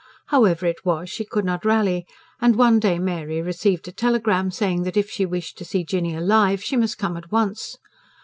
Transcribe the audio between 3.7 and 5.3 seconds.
a telegram saying that if she